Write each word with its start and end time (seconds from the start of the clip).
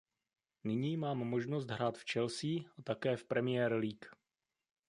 Nyní 0.63 0.97
mám 0.97 1.17
možnost 1.17 1.69
hrát 1.69 1.95
za 1.95 2.01
Chelsea 2.11 2.49
a 2.77 2.81
také 2.83 3.17
v 3.17 3.25
Premier 3.25 3.73
League. 3.73 4.05